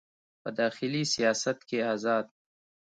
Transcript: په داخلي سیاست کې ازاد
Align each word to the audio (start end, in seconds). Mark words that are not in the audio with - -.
په 0.41 0.49
داخلي 0.59 1.03
سیاست 1.13 1.57
کې 1.67 1.79
ازاد 1.93 2.25